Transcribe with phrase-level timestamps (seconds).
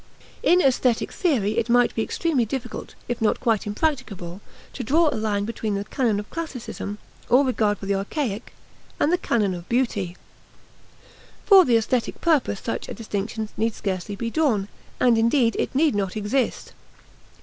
[0.41, 4.41] In aesthetic theory it might be extremely difficult, if not quite impracticable,
[4.73, 6.97] to draw a line between the canon of classicism,
[7.29, 8.51] or regard for the archaic,
[8.99, 10.17] and the canon of beauty.
[11.45, 14.69] For the aesthetic purpose such a distinction need scarcely be drawn,
[14.99, 16.73] and indeed it need not exist.